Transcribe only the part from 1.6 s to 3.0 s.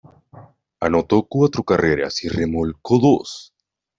carreras y remolcó